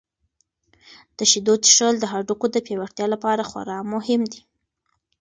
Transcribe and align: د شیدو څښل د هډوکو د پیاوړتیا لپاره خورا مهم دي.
د 1.17 1.19
شیدو 1.31 1.53
څښل 1.63 1.95
د 1.99 2.05
هډوکو 2.11 2.45
د 2.51 2.57
پیاوړتیا 2.65 3.05
لپاره 3.13 3.47
خورا 3.49 3.77
مهم 3.93 4.21
دي. 4.31 4.41